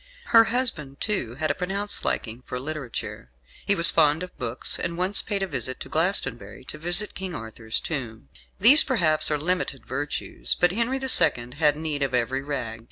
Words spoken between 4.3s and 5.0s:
books, and